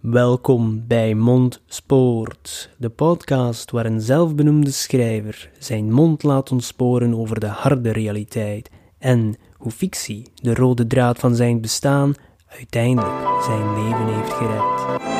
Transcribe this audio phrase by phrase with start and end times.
[0.00, 7.46] Welkom bij Mondspoort, de podcast waar een zelfbenoemde schrijver zijn mond laat ontsporen over de
[7.46, 12.14] harde realiteit en hoe fictie, de rode draad van zijn bestaan,
[12.46, 15.17] uiteindelijk zijn leven heeft gered.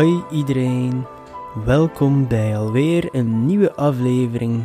[0.00, 1.04] Hoi iedereen,
[1.64, 4.64] welkom bij alweer een nieuwe aflevering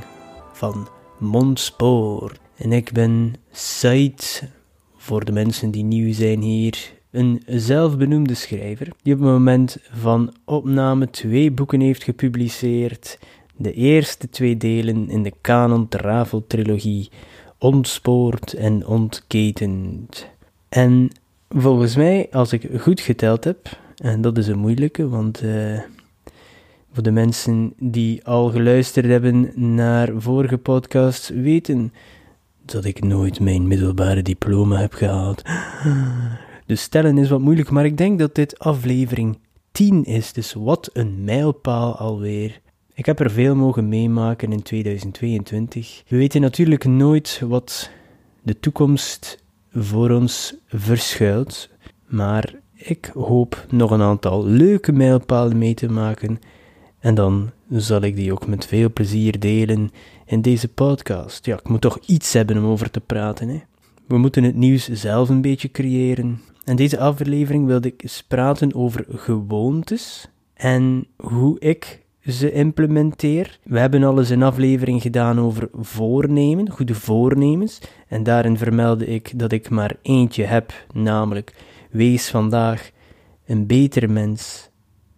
[0.52, 2.32] van Mondspoor.
[2.58, 4.50] En ik ben Said,
[4.96, 10.34] voor de mensen die nieuw zijn hier, een zelfbenoemde schrijver die op het moment van
[10.46, 13.20] opname twee boeken heeft gepubliceerd.
[13.56, 17.10] De eerste twee delen in de Canon Travel trilogie,
[17.58, 20.28] Ontspoord en Ontketend.
[20.70, 21.10] En
[21.50, 25.80] volgens mij, als ik goed geteld heb, en dat is een moeilijke, want uh,
[26.92, 31.94] voor de mensen die al geluisterd hebben naar vorige podcasts weten
[32.66, 35.42] dat ik nooit mijn middelbare diploma heb gehaald.
[36.66, 39.38] Dus stellen is wat moeilijk, maar ik denk dat dit aflevering
[39.72, 42.62] 10 is, dus wat een mijlpaal alweer.
[42.94, 46.04] Ik heb er veel mogen meemaken in 2022.
[46.08, 47.90] We weten natuurlijk nooit wat
[48.42, 49.44] de toekomst
[49.74, 51.70] voor ons verschuilt,
[52.06, 52.54] maar
[52.88, 56.40] ik hoop nog een aantal leuke mijlpalen mee te maken
[57.00, 59.92] en dan zal ik die ook met veel plezier delen
[60.26, 61.46] in deze podcast.
[61.46, 63.50] Ja, ik moet toch iets hebben om over te praten.
[63.50, 63.62] Hè?
[64.08, 66.42] We moeten het nieuws zelf een beetje creëren.
[66.64, 73.60] En deze aflevering wilde ik eens praten over gewoontes en hoe ik ze implementeer.
[73.64, 77.82] We hebben al eens een aflevering gedaan over voornemen, goede voornemens.
[78.08, 81.54] En daarin vermeldde ik dat ik maar eentje heb, namelijk
[81.96, 82.90] Wees vandaag
[83.46, 84.70] een betere mens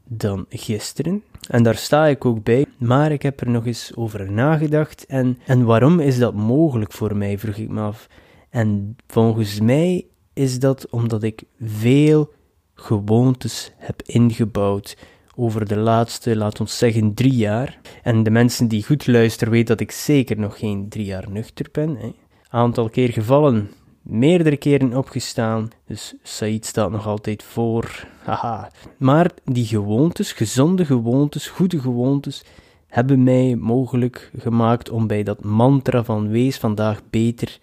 [0.03, 1.23] dan gisteren.
[1.49, 5.05] En daar sta ik ook bij, maar ik heb er nog eens over nagedacht.
[5.05, 8.07] En, en waarom is dat mogelijk voor mij, vroeg ik me af.
[8.49, 12.33] En volgens mij is dat omdat ik veel
[12.73, 14.97] gewoontes heb ingebouwd
[15.35, 17.79] over de laatste, laat ons zeggen, drie jaar.
[18.03, 21.65] En de mensen die goed luisteren weten dat ik zeker nog geen drie jaar nuchter
[21.71, 21.95] ben.
[21.95, 22.13] Hè.
[22.49, 23.69] Aantal keer gevallen,
[24.09, 28.07] meerdere keren opgestaan, dus Said staat nog altijd voor.
[28.23, 28.71] Haha.
[28.97, 32.43] Maar die gewoontes, gezonde gewoontes, goede gewoontes,
[32.87, 37.59] hebben mij mogelijk gemaakt om bij dat mantra van wees vandaag beter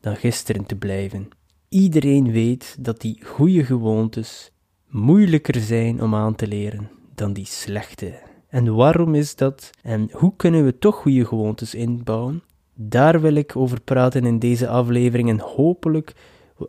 [0.00, 1.28] dan gisteren te blijven.
[1.68, 4.50] Iedereen weet dat die goede gewoontes
[4.88, 8.18] moeilijker zijn om aan te leren dan die slechte.
[8.48, 9.70] En waarom is dat?
[9.82, 12.42] En hoe kunnen we toch goede gewoontes inbouwen?
[12.80, 16.14] Daar wil ik over praten in deze aflevering en hopelijk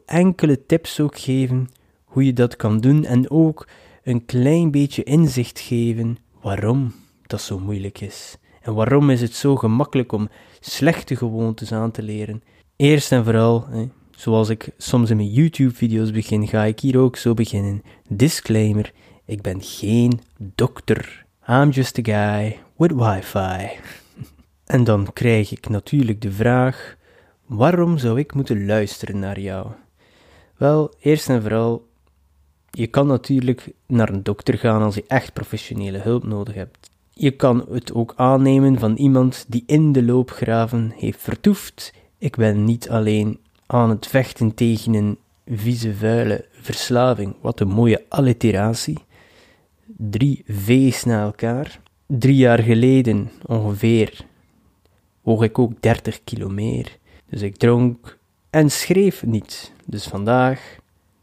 [0.06, 1.70] enkele tips ook geven
[2.04, 3.68] hoe je dat kan doen en ook
[4.04, 6.94] een klein beetje inzicht geven waarom
[7.28, 8.38] dat zo moeilijk is.
[8.62, 12.44] En waarom is het zo gemakkelijk om slechte gewoontes aan te leren?
[12.76, 13.66] Eerst en vooral,
[14.12, 17.84] zoals ik soms in mijn YouTube-video's begin, ga ik hier ook zo beginnen.
[18.08, 18.92] Disclaimer:
[19.26, 20.22] ik ben geen
[20.56, 21.26] dokter.
[21.48, 23.70] I'm just a guy with wifi.
[24.70, 26.98] En dan krijg ik natuurlijk de vraag:
[27.46, 29.68] waarom zou ik moeten luisteren naar jou?
[30.58, 31.88] Wel, eerst en vooral,
[32.70, 36.90] je kan natuurlijk naar een dokter gaan als je echt professionele hulp nodig hebt.
[37.14, 41.94] Je kan het ook aannemen van iemand die in de loopgraven heeft vertoefd.
[42.18, 47.36] Ik ben niet alleen aan het vechten tegen een vieze, vuile verslaving.
[47.42, 48.98] Wat een mooie alliteratie.
[49.86, 51.80] Drie V's na elkaar.
[52.08, 54.28] Drie jaar geleden ongeveer
[55.30, 56.98] woog ik ook 30 kilo meer.
[57.30, 58.18] Dus ik dronk
[58.50, 59.74] en schreef niet.
[59.86, 60.78] Dus vandaag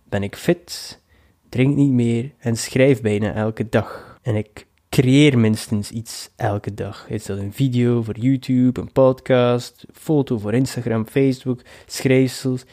[0.05, 1.01] ben ik fit,
[1.49, 4.19] drink niet meer en schrijf bijna elke dag.
[4.23, 7.07] En ik creëer minstens iets elke dag.
[7.09, 12.65] Is dat een video voor YouTube, een podcast, foto voor Instagram, Facebook, schrijfsels?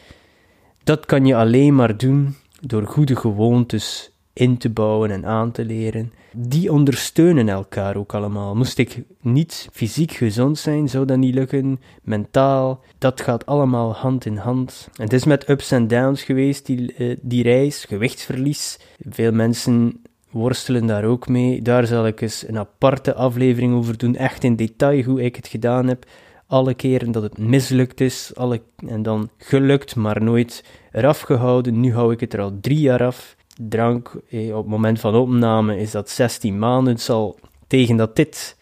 [0.84, 5.64] Dat kan je alleen maar doen door goede gewoontes in te bouwen en aan te
[5.64, 6.12] leren.
[6.36, 8.54] Die ondersteunen elkaar ook allemaal.
[8.54, 11.80] Moest ik niet fysiek gezond zijn, zou dat niet lukken.
[12.02, 14.88] Mentaal, dat gaat allemaal hand in hand.
[14.96, 18.78] Het is met ups en downs geweest, die, uh, die reis, gewichtsverlies.
[19.08, 21.62] Veel mensen worstelen daar ook mee.
[21.62, 25.46] Daar zal ik eens een aparte aflevering over doen, echt in detail hoe ik het
[25.46, 26.06] gedaan heb.
[26.46, 31.80] Alle keren dat het mislukt is, alle, en dan gelukt, maar nooit eraf gehouden.
[31.80, 35.14] Nu hou ik het er al drie jaar af drank eh, op het moment van
[35.14, 36.92] opname is dat 16 maanden.
[36.92, 38.56] Het zal tegen dat dit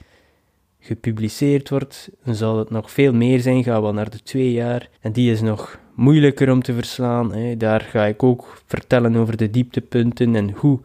[0.81, 4.89] gepubliceerd wordt, zal het nog veel meer zijn, gaan we naar de twee jaar.
[5.01, 7.33] En die is nog moeilijker om te verslaan.
[7.59, 10.79] Daar ga ik ook vertellen over de dieptepunten en hoe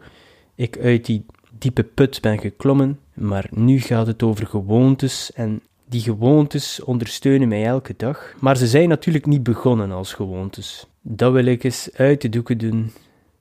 [0.54, 1.24] ik uit die
[1.58, 2.98] diepe put ben geklommen.
[3.14, 8.34] Maar nu gaat het over gewoontes en die gewoontes ondersteunen mij elke dag.
[8.40, 10.86] Maar ze zijn natuurlijk niet begonnen als gewoontes.
[11.02, 12.92] Dat wil ik eens uit de doeken doen.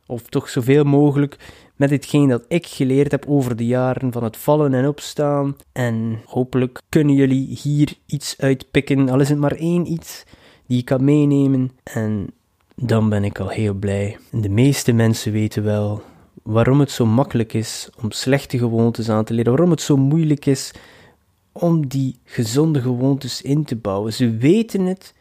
[0.08, 1.38] Of toch zoveel mogelijk
[1.76, 5.56] met hetgeen dat ik geleerd heb over de jaren van het vallen en opstaan.
[5.72, 10.24] En hopelijk kunnen jullie hier iets uitpikken, al is het maar één iets,
[10.68, 11.72] die ik kan meenemen.
[11.84, 12.28] En
[12.76, 14.18] dan ben ik al heel blij.
[14.32, 16.02] de meeste mensen weten wel
[16.44, 20.46] waarom het zo makkelijk is om slechte gewoontes aan te leren, waarom het zo moeilijk
[20.46, 20.72] is
[21.52, 24.14] om die gezonde gewoontes in te bouwen.
[24.14, 25.14] Ze weten het,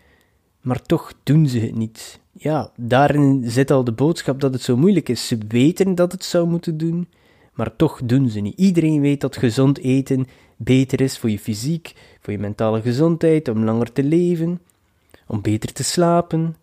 [0.66, 2.20] maar toch doen ze het niet.
[2.32, 5.26] Ja, daarin zit al de boodschap dat het zo moeilijk is.
[5.26, 7.08] Ze weten dat het zou moeten doen,
[7.52, 8.58] maar toch doen ze niet.
[8.58, 10.26] Iedereen weet dat gezond eten
[10.56, 14.60] beter is voor je fysiek, voor je mentale gezondheid, om langer te leven,
[15.26, 16.56] om beter te slapen.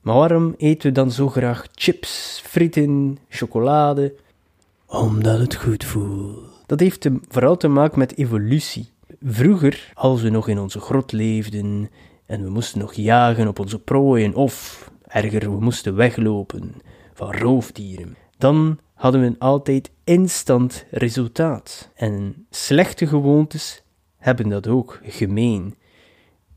[0.00, 4.14] Maar waarom eten we dan zo graag chips, frieten, chocolade?
[4.86, 6.62] Omdat het goed voelt.
[6.66, 8.88] Dat heeft vooral te maken met evolutie.
[9.24, 11.90] Vroeger, als we nog in onze grot leefden
[12.26, 16.74] en we moesten nog jagen op onze prooien of, erger, we moesten weglopen
[17.12, 21.90] van roofdieren, dan hadden we altijd instant resultaat.
[21.94, 23.82] En slechte gewoontes
[24.16, 25.74] hebben dat ook gemeen.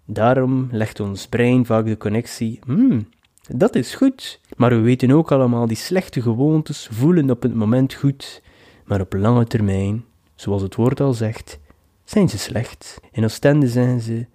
[0.05, 3.07] Daarom legt ons brein vaak de connectie, hmm,
[3.47, 4.39] dat is goed.
[4.55, 8.41] Maar we weten ook allemaal, die slechte gewoontes voelen op het moment goed,
[8.85, 10.05] maar op lange termijn,
[10.35, 11.59] zoals het woord al zegt,
[12.03, 12.99] zijn ze slecht.
[13.11, 14.25] In Oostende zijn ze,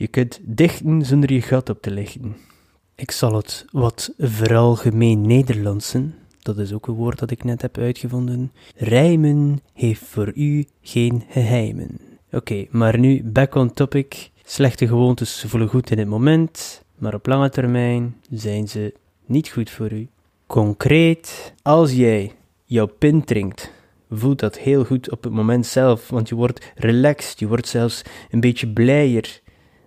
[0.00, 2.36] je kunt dichten zonder je gat op te lichten.
[2.94, 7.78] Ik zal het wat veralgemeen Nederlandsen, dat is ook een woord dat ik net heb
[7.78, 8.52] uitgevonden.
[8.76, 12.00] Rijmen heeft voor u geen geheimen.
[12.32, 14.30] Oké, maar nu back on topic.
[14.44, 18.94] Slechte gewoontes voelen goed in het moment, maar op lange termijn zijn ze
[19.26, 20.08] niet goed voor u.
[20.46, 22.32] Concreet, als jij
[22.64, 23.72] jouw pin drinkt
[24.10, 28.02] voelt dat heel goed op het moment zelf, want je wordt relaxed, je wordt zelfs
[28.30, 29.40] een beetje blijer.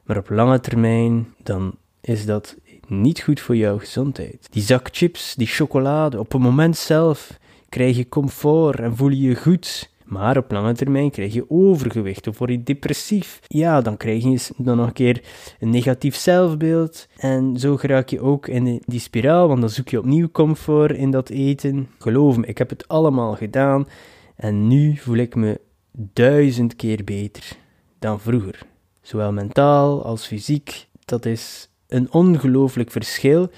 [0.04, 2.56] Maar op lange termijn, dan is dat
[2.88, 4.48] niet goed voor jouw gezondheid.
[4.52, 7.40] Die zak chips, die chocolade, op het moment zelf
[7.70, 9.92] krijg je comfort en voel je je goed.
[10.04, 13.40] Maar op lange termijn krijg je overgewicht of word je depressief.
[13.48, 15.24] Ja, dan krijg je dan nog een keer
[15.60, 17.08] een negatief zelfbeeld.
[17.18, 21.12] En zo raak je ook in die spiraal, want dan zoek je opnieuw comfort in
[21.12, 21.90] dat eten.
[22.00, 23.88] Geloof me, ik heb het allemaal gedaan.
[24.36, 25.60] En nu voel ik me
[25.92, 27.58] duizend keer beter
[28.00, 28.73] dan vroeger.
[29.04, 30.88] Zowel mentaal als fysiek.
[31.06, 33.50] Dat is een ongelooflijk verschil.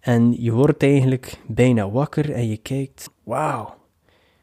[0.00, 3.74] En je wordt eigenlijk bijna wakker en je kijkt: wauw,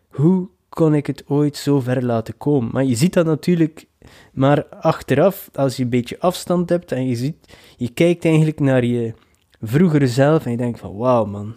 [0.10, 2.70] hoe kon ik het ooit zo ver laten komen?
[2.72, 3.86] Maar je ziet dat natuurlijk
[4.34, 8.86] maar achteraf, als je een beetje afstand hebt en je ziet, je kijkt eigenlijk naar
[8.86, 9.14] je
[9.62, 11.56] vroegere zelf en je denkt van wauw man,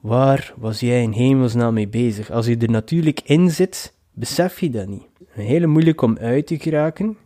[0.00, 2.30] Waar was jij in hemelsnaam mee bezig?
[2.30, 5.06] Als je er natuurlijk in zit, besef je dat niet.
[5.28, 7.16] Hele moeilijk om uit te geraken.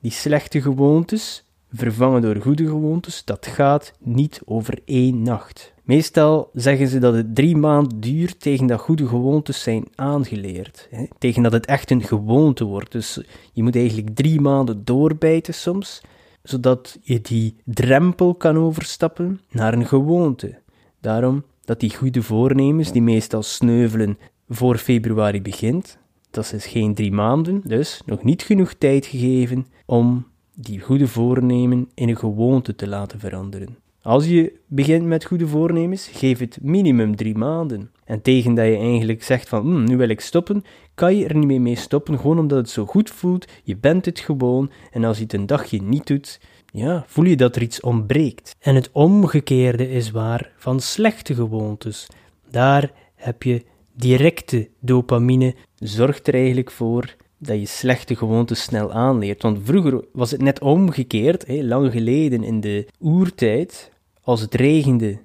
[0.00, 5.74] Die slechte gewoontes vervangen door goede gewoontes, dat gaat niet over één nacht.
[5.82, 10.88] Meestal zeggen ze dat het drie maanden duurt tegen dat goede gewoontes zijn aangeleerd.
[10.90, 11.04] Hè?
[11.18, 12.92] Tegen dat het echt een gewoonte wordt.
[12.92, 13.20] Dus
[13.52, 16.02] je moet eigenlijk drie maanden doorbijten soms,
[16.42, 20.58] zodat je die drempel kan overstappen naar een gewoonte.
[21.00, 25.98] Daarom dat die goede voornemens, die meestal sneuvelen voor februari begint,
[26.38, 31.88] dat is geen drie maanden, dus nog niet genoeg tijd gegeven om die goede voornemen
[31.94, 33.76] in een gewoonte te laten veranderen.
[34.02, 37.90] Als je begint met goede voornemens, geef het minimum drie maanden.
[38.04, 40.64] En tegen dat je eigenlijk zegt van, hm, nu wil ik stoppen,
[40.94, 43.46] kan je er niet meer mee stoppen, gewoon omdat het zo goed voelt.
[43.62, 44.70] Je bent het gewoon.
[44.90, 46.40] En als je het een dagje niet doet,
[46.72, 48.56] ja, voel je dat er iets ontbreekt.
[48.60, 52.06] En het omgekeerde is waar van slechte gewoontes.
[52.50, 53.64] Daar heb je
[53.98, 59.42] directe dopamine, zorgt er eigenlijk voor dat je slechte gewoontes snel aanleert.
[59.42, 65.18] Want vroeger was het net omgekeerd, lang geleden in de oertijd, als het regende,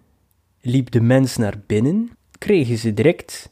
[0.61, 3.51] liep de mens naar binnen, kregen ze direct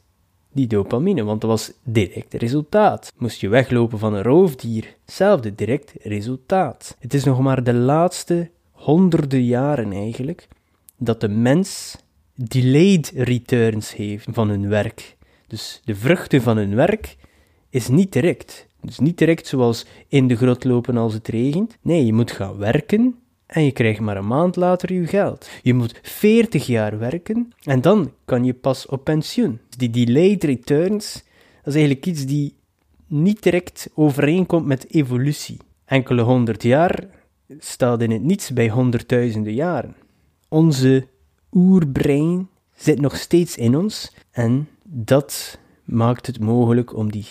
[0.52, 3.12] die dopamine, want dat was direct resultaat.
[3.16, 6.96] Moest je weglopen van een roofdier, hetzelfde direct resultaat.
[6.98, 10.48] Het is nog maar de laatste honderden jaren eigenlijk
[10.96, 11.96] dat de mens
[12.34, 15.16] delayed returns heeft van hun werk.
[15.46, 17.16] Dus de vruchten van hun werk
[17.70, 18.66] is niet direct.
[18.80, 21.76] Dus niet direct zoals in de grot lopen als het regent.
[21.80, 25.50] Nee, je moet gaan werken en je krijgt maar een maand later je geld.
[25.62, 29.60] Je moet 40 jaar werken en dan kan je pas op pensioen.
[29.76, 31.12] Die delayed returns,
[31.62, 32.54] dat is eigenlijk iets die
[33.06, 35.56] niet direct overeenkomt met evolutie.
[35.84, 37.08] Enkele honderd jaar
[37.58, 39.94] staat in het niets bij honderdduizenden jaren.
[40.48, 41.06] Onze
[41.52, 47.26] oerbrein zit nog steeds in ons en dat maakt het mogelijk om die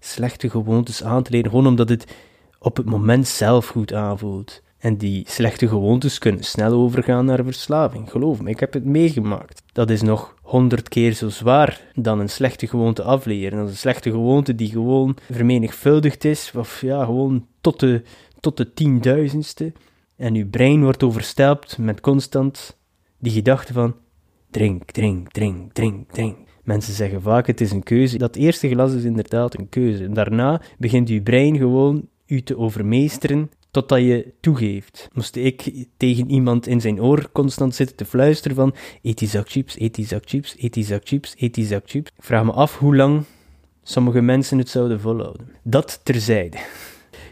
[0.00, 2.16] slechte gewoontes aan te leren, gewoon omdat het
[2.58, 4.62] op het moment zelf goed aanvoelt.
[4.78, 8.10] En die slechte gewoontes kunnen snel overgaan naar verslaving.
[8.10, 9.62] Geloof me, ik heb het meegemaakt.
[9.72, 13.58] Dat is nog honderd keer zo zwaar dan een slechte gewoonte afleren.
[13.58, 18.02] Dat is een slechte gewoonte die gewoon vermenigvuldigd is, of ja, gewoon tot de,
[18.40, 19.72] tot de tienduizendste.
[20.16, 22.76] En uw brein wordt overstelpt met constant
[23.22, 23.94] die gedachte van
[24.50, 26.36] drink, drink, drink, drink, drink.
[26.62, 28.18] Mensen zeggen vaak het is een keuze.
[28.18, 30.04] Dat eerste glas is inderdaad een keuze.
[30.04, 35.08] En daarna begint uw brein gewoon u te overmeesteren totdat je toegeeft.
[35.12, 39.50] Moest ik tegen iemand in zijn oor constant zitten te fluisteren van eet die zak
[39.50, 42.10] chips, eet die zak chips, eet die zak chips, eet die zak chips.
[42.18, 43.24] Vraag me af hoe lang
[43.82, 45.48] sommige mensen het zouden volhouden.
[45.62, 46.58] Dat terzijde.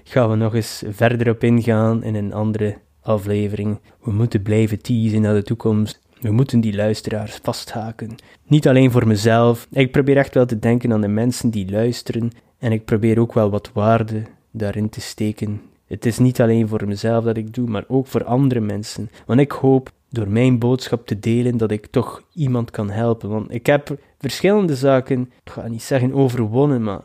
[0.04, 3.78] Gaan we nog eens verder op ingaan in een andere aflevering.
[4.02, 6.00] We moeten blijven teasen naar de toekomst.
[6.20, 8.14] We moeten die luisteraars vasthaken.
[8.46, 9.66] Niet alleen voor mezelf.
[9.70, 12.30] Ik probeer echt wel te denken aan de mensen die luisteren.
[12.58, 15.62] En ik probeer ook wel wat waarde daarin te steken.
[15.86, 19.10] Het is niet alleen voor mezelf dat ik doe, maar ook voor andere mensen.
[19.26, 23.28] Want ik hoop door mijn boodschap te delen dat ik toch iemand kan helpen.
[23.28, 27.02] Want ik heb verschillende zaken, ik ga niet zeggen overwonnen, maar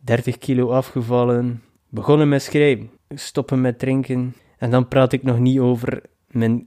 [0.00, 4.34] 30 kilo afgevallen, begonnen met schrijven, stoppen met drinken.
[4.62, 6.66] En dan praat ik nog niet over mijn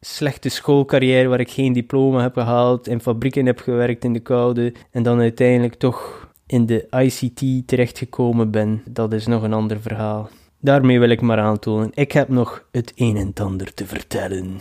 [0.00, 4.72] slechte schoolcarrière waar ik geen diploma heb gehaald, in fabrieken heb gewerkt in de koude
[4.90, 10.28] en dan uiteindelijk toch in de ICT terechtgekomen ben, dat is nog een ander verhaal.
[10.60, 14.56] Daarmee wil ik maar aantonen, ik heb nog het een en ander te vertellen.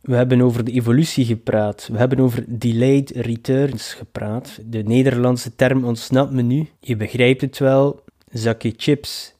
[0.00, 1.88] We hebben over de evolutie gepraat.
[1.92, 4.58] We hebben over delayed returns gepraat.
[4.64, 6.68] De Nederlandse term ontsnapt me nu.
[6.80, 8.04] Je begrijpt het wel.
[8.30, 9.34] Zakje chips,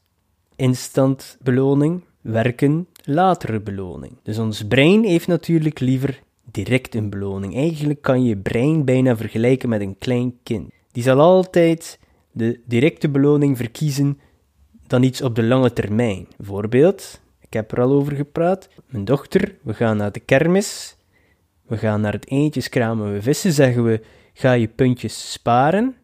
[0.56, 2.02] instant beloning.
[2.22, 4.12] Werken, latere beloning.
[4.22, 7.56] Dus ons brein heeft natuurlijk liever direct een beloning.
[7.56, 10.70] Eigenlijk kan je brein bijna vergelijken met een klein kind.
[10.92, 11.98] Die zal altijd
[12.32, 14.20] de directe beloning verkiezen
[14.86, 16.26] dan iets op de lange termijn.
[16.38, 18.68] Voorbeeld, ik heb er al over gepraat.
[18.86, 20.96] Mijn dochter, we gaan naar de kermis.
[21.66, 23.52] We gaan naar het eentjeskraam we vissen.
[23.52, 24.00] Zeggen we,
[24.32, 25.96] ga je puntjes sparen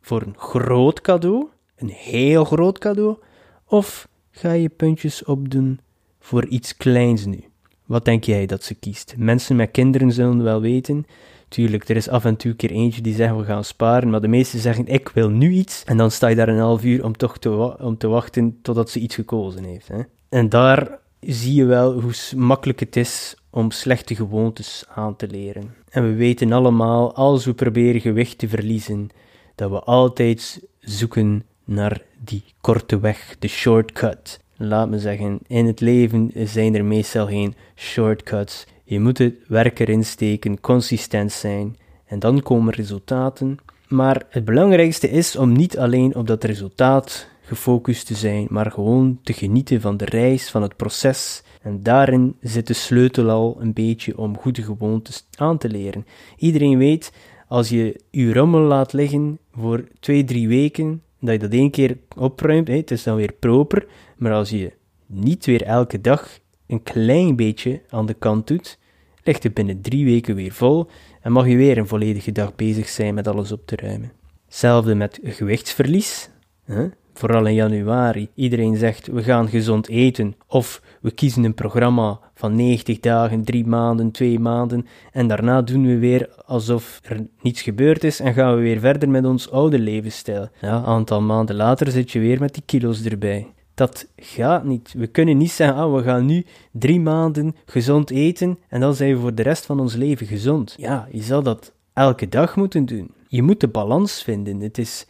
[0.00, 3.16] voor een groot cadeau, een heel groot cadeau,
[3.64, 4.08] of
[4.38, 5.80] ga je puntjes opdoen
[6.20, 7.44] voor iets kleins nu?
[7.86, 9.14] Wat denk jij dat ze kiest?
[9.16, 11.06] Mensen met kinderen zullen wel weten
[11.48, 14.20] Tuurlijk, er is af en toe een keer eentje die zegt we gaan sparen, maar
[14.20, 15.84] de meesten zeggen ik wil nu iets.
[15.84, 18.90] En dan sta je daar een half uur om toch te, om te wachten totdat
[18.90, 19.88] ze iets gekozen heeft.
[19.88, 20.00] Hè.
[20.28, 25.74] En daar zie je wel hoe makkelijk het is om slechte gewoontes aan te leren.
[25.90, 29.08] En we weten allemaal, als we proberen gewicht te verliezen,
[29.54, 34.40] dat we altijd zoeken naar die korte weg, de shortcut.
[34.56, 38.66] Laat me zeggen, in het leven zijn er meestal geen shortcuts.
[38.84, 43.56] Je moet het werk erin steken, consistent zijn en dan komen resultaten.
[43.88, 49.18] Maar het belangrijkste is om niet alleen op dat resultaat gefocust te zijn, maar gewoon
[49.22, 51.42] te genieten van de reis, van het proces.
[51.62, 56.06] En daarin zit de sleutel al een beetje om goede gewoontes aan te leren.
[56.36, 57.12] Iedereen weet,
[57.48, 61.98] als je je rommel laat liggen voor twee, drie weken, dat je dat één keer
[62.16, 63.86] opruimt, het is dan weer proper.
[64.16, 64.72] Maar als je
[65.06, 68.78] niet weer elke dag een klein beetje aan de kant doet,
[69.22, 70.86] ligt het binnen drie weken weer vol
[71.20, 74.12] en mag je weer een volledige dag bezig zijn met alles op te ruimen.
[74.44, 76.30] Hetzelfde met gewichtsverlies.
[76.64, 76.88] Hè?
[77.18, 78.28] Vooral in januari.
[78.34, 80.34] Iedereen zegt we gaan gezond eten.
[80.46, 84.86] Of we kiezen een programma van 90 dagen, 3 maanden, 2 maanden.
[85.12, 89.08] En daarna doen we weer alsof er niets gebeurd is en gaan we weer verder
[89.08, 90.48] met ons oude levensstijl.
[90.60, 93.46] Ja, een aantal maanden later zit je weer met die kilo's erbij.
[93.74, 94.94] Dat gaat niet.
[94.96, 99.14] We kunnen niet zeggen, ah, we gaan nu drie maanden gezond eten en dan zijn
[99.14, 100.74] we voor de rest van ons leven gezond.
[100.76, 103.10] Ja, je zal dat elke dag moeten doen.
[103.28, 104.60] Je moet de balans vinden.
[104.60, 105.06] Het is,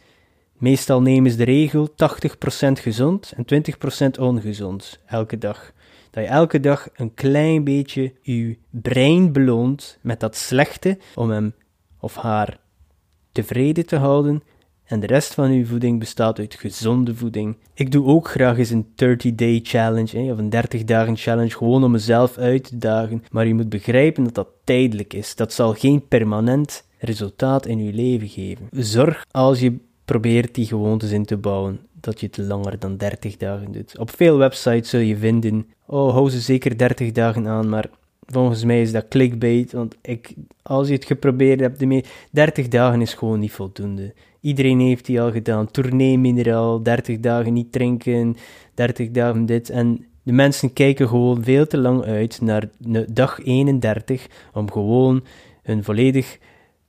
[0.59, 1.93] meestal nemen ze de regel 80%
[2.71, 3.63] gezond en
[4.15, 5.71] 20% ongezond elke dag.
[6.11, 11.53] Dat je elke dag een klein beetje je brein beloont met dat slechte om hem
[11.99, 12.59] of haar
[13.31, 14.43] tevreden te houden
[14.89, 17.57] en de rest van uw voeding bestaat uit gezonde voeding.
[17.73, 21.91] Ik doe ook graag eens een 30-day challenge, of een 30 dagen challenge, gewoon om
[21.91, 23.23] mezelf uit te dagen.
[23.31, 25.35] Maar je moet begrijpen dat dat tijdelijk is.
[25.35, 28.67] Dat zal geen permanent resultaat in uw leven geven.
[28.71, 29.77] Zorg als je
[30.09, 33.97] probeert die gewoontes in te bouwen, dat je het langer dan 30 dagen doet.
[33.97, 37.89] Op veel websites zul je vinden, oh, hou ze zeker 30 dagen aan, maar
[38.25, 43.01] volgens mij is dat clickbait, want ik, als je het geprobeerd hebt, de 30 dagen
[43.01, 44.13] is gewoon niet voldoende.
[44.41, 45.71] Iedereen heeft die al gedaan.
[45.71, 48.35] Tournee mineraal, 30 dagen niet drinken,
[48.73, 49.69] 30 dagen dit.
[49.69, 52.69] En de mensen kijken gewoon veel te lang uit naar
[53.11, 55.23] dag 31 om gewoon
[55.63, 56.37] hun volledig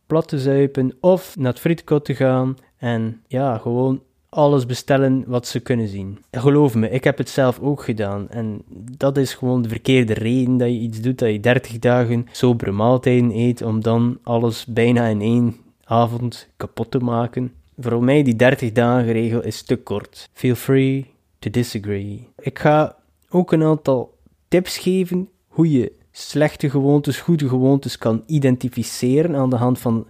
[0.07, 5.47] plat te zuipen of naar het frietkot te gaan en ja, gewoon alles bestellen wat
[5.47, 6.19] ze kunnen zien.
[6.31, 8.29] Geloof me, ik heb het zelf ook gedaan.
[8.29, 8.63] En
[8.97, 12.71] dat is gewoon de verkeerde reden dat je iets doet, dat je 30 dagen sobere
[12.71, 17.53] maaltijden eet, om dan alles bijna in één avond kapot te maken.
[17.79, 20.29] Voor mij die 30 dagen regel is te kort.
[20.33, 21.07] Feel free
[21.39, 22.29] to disagree.
[22.39, 22.97] Ik ga
[23.29, 24.15] ook een aantal
[24.49, 30.07] tips geven hoe je slechte gewoontes, goede gewoontes kan identificeren aan de hand van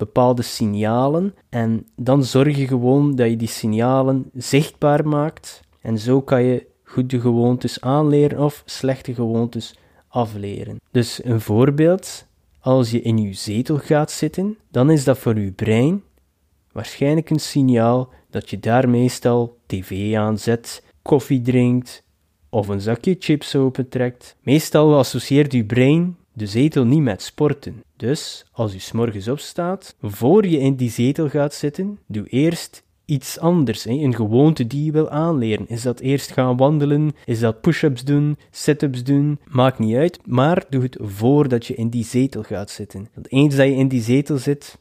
[0.00, 1.34] bepaalde signalen.
[1.48, 5.60] En dan zorg je gewoon dat je die signalen zichtbaar maakt.
[5.80, 9.78] En zo kan je goede gewoontes aanleren of slechte gewoontes
[10.08, 10.80] afleren.
[10.90, 12.26] Dus een voorbeeld:
[12.60, 16.02] als je in je zetel gaat zitten, dan is dat voor je brein
[16.72, 22.02] waarschijnlijk een signaal dat je daar meestal tv aanzet, koffie drinkt
[22.48, 24.36] of een zakje chips opentrekt.
[24.42, 27.82] Meestal associeert je brein de zetel niet met sporten.
[27.96, 33.38] Dus als je s'morgens opstaat, voor je in die zetel gaat zitten, doe eerst iets
[33.38, 35.68] anders, een gewoonte die je wil aanleren.
[35.68, 37.12] Is dat eerst gaan wandelen?
[37.24, 38.36] Is dat push-ups doen?
[38.50, 39.38] Sit-ups doen?
[39.48, 43.08] Maakt niet uit, maar doe het voordat je in die zetel gaat zitten.
[43.14, 44.78] Want eens dat je in die zetel zit,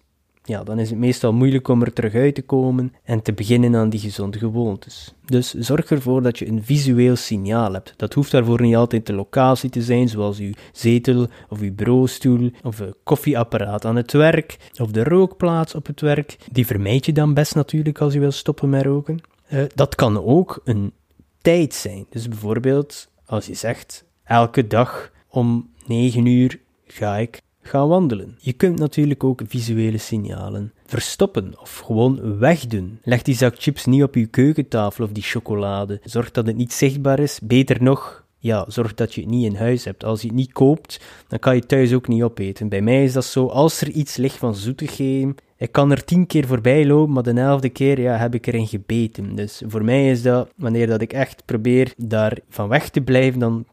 [0.50, 3.76] ja, dan is het meestal moeilijk om er terug uit te komen en te beginnen
[3.76, 5.14] aan die gezonde gewoontes.
[5.26, 7.94] Dus zorg ervoor dat je een visueel signaal hebt.
[7.98, 12.52] Dat hoeft daarvoor niet altijd de locatie te zijn, zoals uw zetel of uw bureaustoel
[12.64, 16.38] of een koffieapparaat aan het werk of de rookplaats op het werk.
[16.52, 19.20] Die vermijd je dan best natuurlijk als je wil stoppen met roken.
[19.54, 20.94] Uh, dat kan ook een
[21.42, 22.06] tijd zijn.
[22.10, 28.38] Dus bijvoorbeeld als je zegt elke dag om 9 uur ga ik Ga wandelen.
[28.40, 33.00] Je kunt natuurlijk ook visuele signalen verstoppen of gewoon wegdoen.
[33.04, 36.00] Leg die zak chips niet op je keukentafel of die chocolade.
[36.04, 37.40] Zorg dat het niet zichtbaar is.
[37.44, 40.04] Beter nog, ja, zorg dat je het niet in huis hebt.
[40.04, 42.70] Als je het niet koopt, dan kan je het thuis ook niet opeten.
[42.70, 46.28] Bij mij is dat zo, als er iets ligt van zoetigheden, ik kan er tien
[46.28, 49.36] keer voorbij lopen, maar de elfde keer ja, heb ik erin gebeten.
[49.36, 53.40] Dus voor mij is dat, wanneer dat ik echt probeer daar van weg te blijven,
[53.40, 53.66] dan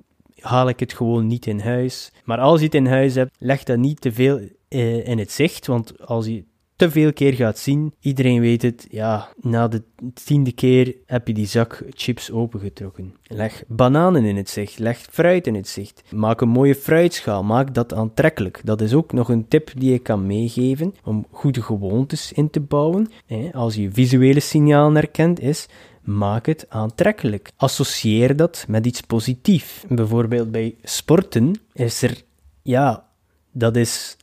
[0.46, 2.12] haal ik het gewoon niet in huis.
[2.24, 5.32] Maar als je het in huis hebt, leg dat niet te veel eh, in het
[5.32, 6.44] zicht, want als je
[6.76, 9.82] te veel keer gaat zien, iedereen weet het, ja, na de
[10.24, 13.14] tiende keer heb je die zak chips opengetrokken.
[13.22, 16.02] Leg bananen in het zicht, leg fruit in het zicht.
[16.10, 18.60] Maak een mooie fruitschaal, maak dat aantrekkelijk.
[18.64, 22.60] Dat is ook nog een tip die ik kan meegeven om goede gewoontes in te
[22.60, 23.10] bouwen.
[23.52, 25.68] Als je visuele signalen herkent, is
[26.06, 27.50] maak het aantrekkelijk.
[27.56, 29.84] Associeer dat met iets positiefs.
[29.88, 32.22] Bijvoorbeeld bij sporten is er,
[32.62, 33.08] ja,
[33.52, 34.16] dat is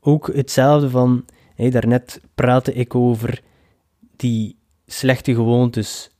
[0.00, 3.42] ook hetzelfde van, hé, daarnet praatte ik over
[4.16, 6.10] die slechte gewoontes,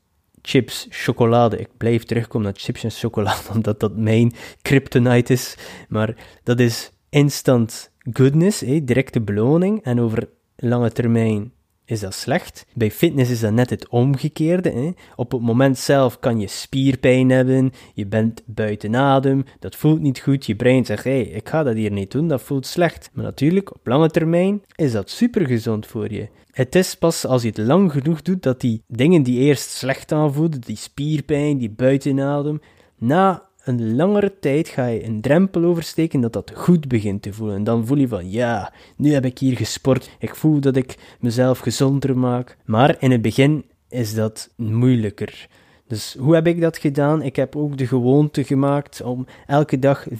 [0.41, 1.57] chips, chocolade.
[1.57, 5.55] Ik blijf terugkomen naar chips en chocolade, omdat dat mijn kryptonite is.
[5.89, 9.83] Maar dat is instant goodness, directe beloning.
[9.83, 11.51] En over lange termijn
[11.87, 12.65] is dat slecht.
[12.73, 14.69] Bij fitness is dat net het omgekeerde.
[14.69, 14.91] Hè?
[15.15, 20.19] Op het moment zelf kan je spierpijn hebben, je bent buiten adem, dat voelt niet
[20.19, 20.45] goed.
[20.45, 23.09] Je brein zegt: hé, hey, ik ga dat hier niet doen, dat voelt slecht.
[23.13, 26.27] Maar natuurlijk, op lange termijn is dat super gezond voor je.
[26.51, 30.11] Het is pas als je het lang genoeg doet dat die dingen die eerst slecht
[30.11, 32.61] aanvoelen, die spierpijn, die buitenadem,
[32.97, 37.55] na een langere tijd ga je een drempel oversteken dat dat goed begint te voelen.
[37.55, 40.95] En dan voel je van, ja, nu heb ik hier gesport, ik voel dat ik
[41.19, 42.57] mezelf gezonder maak.
[42.65, 45.47] Maar in het begin is dat moeilijker.
[45.87, 47.21] Dus hoe heb ik dat gedaan?
[47.21, 50.15] Ik heb ook de gewoonte gemaakt om elke dag 15.000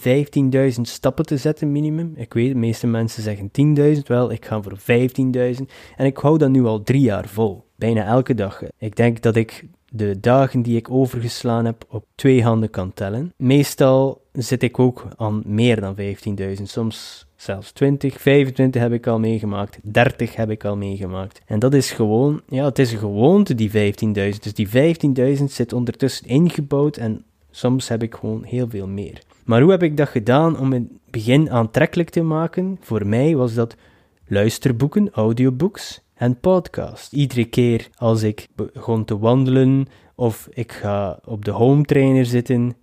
[0.82, 2.12] stappen te zetten, minimum.
[2.16, 3.50] Ik weet, de meeste mensen zeggen
[3.96, 5.64] 10.000, wel, ik ga voor 15.000.
[5.96, 7.64] En ik hou dat nu al drie jaar vol.
[7.76, 8.62] Bijna elke dag.
[8.78, 13.32] Ik denk dat ik de dagen die ik overgeslaan heb op twee handen kan tellen.
[13.36, 15.96] Meestal zit ik ook aan meer dan
[16.56, 21.40] 15.000, soms zelfs 20, 25 heb ik al meegemaakt, 30 heb ik al meegemaakt.
[21.46, 23.74] En dat is gewoon, ja, het is een gewoonte, die 15.000.
[24.14, 24.68] Dus die
[25.38, 29.22] 15.000 zit ondertussen ingebouwd en soms heb ik gewoon heel veel meer.
[29.44, 32.78] Maar hoe heb ik dat gedaan om het begin aantrekkelijk te maken?
[32.80, 33.76] Voor mij was dat
[34.26, 37.12] luisterboeken, audiobooks en podcast.
[37.12, 42.76] Iedere keer als ik begon te wandelen of ik ga op de home trainer zitten,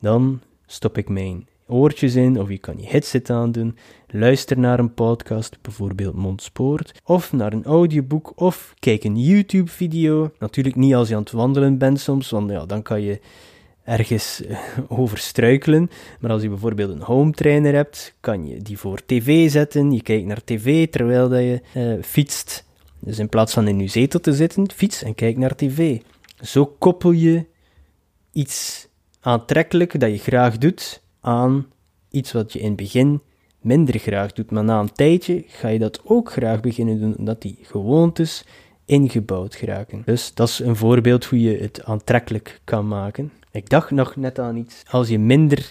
[0.00, 3.76] dan stop ik mijn oortjes in of je kan je headset aandoen,
[4.08, 10.30] luister naar een podcast, bijvoorbeeld Mondspoort, of naar een audioboek of kijk een YouTube-video.
[10.38, 13.20] Natuurlijk niet als je aan het wandelen bent soms, want ja, dan kan je
[13.84, 14.58] ergens eh,
[15.00, 15.90] over struikelen.
[16.20, 19.92] Maar als je bijvoorbeeld een home trainer hebt, kan je die voor tv zetten.
[19.92, 22.64] Je kijkt naar tv terwijl dat je uh, fietst.
[23.04, 26.00] Dus in plaats van in je zetel te zitten, fiets en kijk naar tv.
[26.40, 27.46] Zo koppel je
[28.32, 28.88] iets
[29.20, 31.66] aantrekkelijk dat je graag doet aan
[32.10, 33.20] iets wat je in het begin
[33.60, 34.50] minder graag doet.
[34.50, 38.44] Maar na een tijdje ga je dat ook graag beginnen doen, omdat die gewoontes
[38.84, 40.02] ingebouwd geraken.
[40.04, 43.32] Dus dat is een voorbeeld hoe je het aantrekkelijk kan maken.
[43.50, 44.82] Ik dacht nog net aan iets.
[44.90, 45.70] Als je minder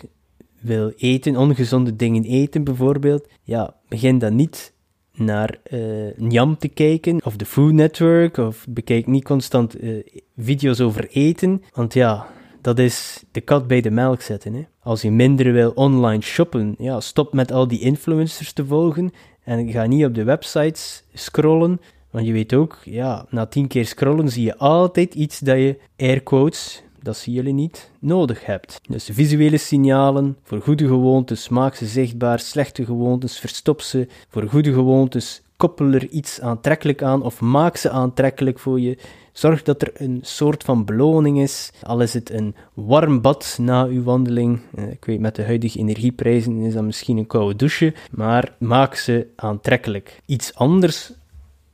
[0.59, 4.73] wil eten, ongezonde dingen eten bijvoorbeeld, ja, begin dan niet
[5.13, 10.04] naar uh, Njam te kijken of de Food Network of bekijk niet constant uh,
[10.38, 12.28] video's over eten, want ja,
[12.62, 14.54] dat is de kat bij de melk zetten.
[14.54, 14.62] Hè.
[14.80, 19.12] Als je minder wil online shoppen, ja, stop met al die influencers te volgen
[19.43, 23.86] en ga niet op de websites scrollen, want je weet ook, ja, na tien keer
[23.86, 28.79] scrollen zie je altijd iets dat je, air quotes, dat zien jullie niet, nodig hebt.
[28.89, 34.73] Dus visuele signalen, voor goede gewoontes maak ze zichtbaar, slechte gewoontes verstop ze, voor goede
[34.73, 38.97] gewoontes koppel er iets aantrekkelijk aan of maak ze aantrekkelijk voor je.
[39.31, 43.85] Zorg dat er een soort van beloning is, al is het een warm bad na
[43.85, 44.61] uw wandeling.
[44.75, 48.95] Eh, ik weet, met de huidige energieprijzen is dat misschien een koude douche, maar maak
[48.95, 50.21] ze aantrekkelijk.
[50.25, 51.13] Iets anders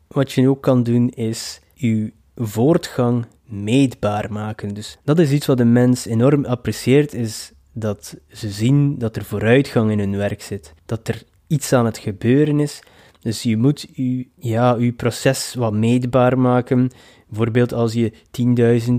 [0.07, 4.73] wat je ook kan doen is uw voortgang meetbaar maken.
[4.73, 9.23] Dus dat is iets wat de mens enorm apprecieert, is dat ze zien dat er
[9.23, 10.73] vooruitgang in hun werk zit.
[10.85, 12.79] Dat er iets aan het gebeuren is.
[13.19, 16.89] Dus je moet je, ja, je proces wat meetbaar maken.
[17.27, 18.13] Bijvoorbeeld als je
[18.87, 18.93] 10.000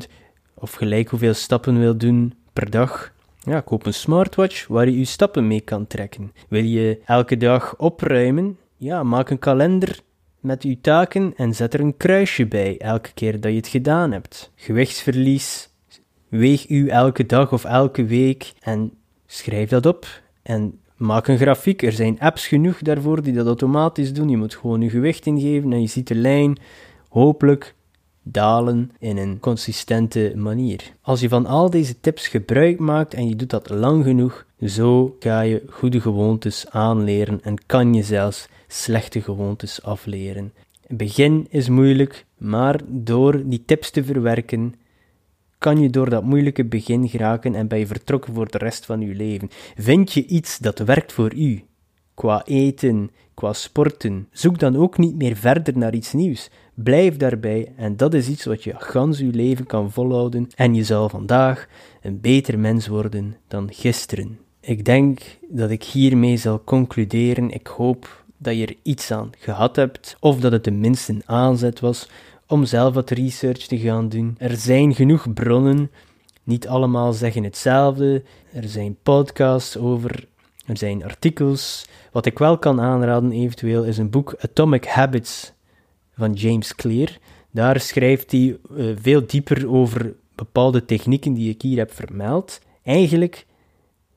[0.55, 3.13] of gelijk hoeveel stappen wil doen per dag.
[3.39, 6.33] Ja, koop een smartwatch waar je je stappen mee kan trekken.
[6.49, 8.59] Wil je elke dag opruimen?
[8.77, 10.01] Ja, maak een kalender
[10.41, 14.13] met uw taken en zet er een kruisje bij elke keer dat je het gedaan
[14.13, 14.53] hebt.
[14.55, 15.69] Gewichtsverlies,
[16.29, 18.93] weeg u elke dag of elke week en
[19.27, 21.83] schrijf dat op en maak een grafiek.
[21.83, 24.29] Er zijn apps genoeg daarvoor die dat automatisch doen.
[24.29, 26.59] Je moet gewoon je gewicht ingeven en je ziet de lijn
[27.09, 27.75] hopelijk
[28.23, 30.93] dalen in een consistente manier.
[31.01, 35.17] Als je van al deze tips gebruik maakt en je doet dat lang genoeg, zo
[35.19, 40.53] ga je goede gewoontes aanleren en kan je zelfs slechte gewoontes afleren.
[40.87, 44.75] begin is moeilijk, maar door die tips te verwerken,
[45.59, 49.01] kan je door dat moeilijke begin geraken en ben je vertrokken voor de rest van
[49.01, 49.51] je leven.
[49.77, 51.65] Vind je iets dat werkt voor u,
[52.15, 56.51] qua eten, qua sporten, zoek dan ook niet meer verder naar iets nieuws.
[56.75, 60.85] Blijf daarbij en dat is iets wat je gans je leven kan volhouden en je
[60.85, 61.69] zal vandaag
[62.03, 64.39] een beter mens worden dan gisteren.
[64.61, 67.51] Ik denk dat ik hiermee zal concluderen.
[67.51, 71.81] Ik hoop dat je er iets aan gehad hebt, of dat het tenminste een aanzet
[71.81, 72.09] was
[72.47, 74.35] om zelf wat research te gaan doen.
[74.39, 75.91] Er zijn genoeg bronnen,
[76.43, 78.23] niet allemaal zeggen hetzelfde.
[78.53, 80.27] Er zijn podcasts over,
[80.67, 81.89] er zijn artikels.
[82.13, 85.53] Wat ik wel kan aanraden eventueel is een boek Atomic Habits
[86.15, 87.19] van James Clear.
[87.51, 92.61] Daar schrijft hij uh, veel dieper over bepaalde technieken die ik hier heb vermeld.
[92.83, 93.47] Eigenlijk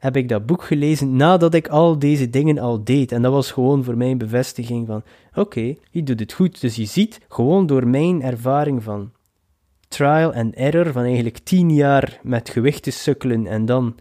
[0.02, 3.12] heb ik dat boek gelezen nadat ik al deze dingen al deed.
[3.12, 5.04] En dat was gewoon voor mij een bevestiging van:
[5.36, 6.62] oké, je doet het goed.
[6.62, 9.12] Dus je ziet gewoon door mijn ervaring van
[9.88, 13.96] trial and error, van eigenlijk tien jaar met gewichten sukkelen en dan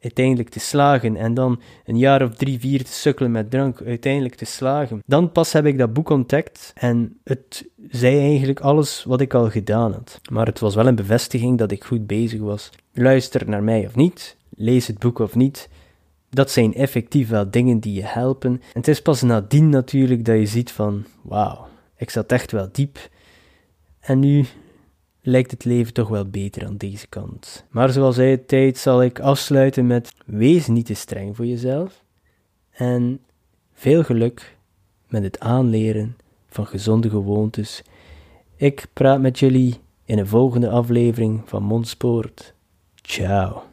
[0.00, 4.34] uiteindelijk te slagen en dan een jaar of drie, vier te sukkelen met drank, uiteindelijk
[4.34, 5.00] te slagen.
[5.06, 9.50] Dan pas heb ik dat boek ontdekt en het zei eigenlijk alles wat ik al
[9.50, 10.20] gedaan had.
[10.30, 12.70] Maar het was wel een bevestiging dat ik goed bezig was.
[12.92, 15.68] Luister naar mij of niet, lees het boek of niet.
[16.30, 18.50] Dat zijn effectief wel dingen die je helpen.
[18.50, 22.68] En het is pas nadien natuurlijk dat je ziet van, wauw, ik zat echt wel
[22.72, 23.10] diep.
[24.00, 24.44] En nu
[25.22, 27.64] lijkt het leven toch wel beter aan deze kant.
[27.70, 32.04] Maar zoals hij het tijd zal ik afsluiten met, wees niet te streng voor jezelf.
[32.70, 33.20] En
[33.72, 34.56] veel geluk
[35.08, 36.16] met het aanleren
[36.48, 37.82] van gezonde gewoontes.
[38.56, 42.54] Ik praat met jullie in een volgende aflevering van Mondspoort.
[42.94, 43.71] Ciao.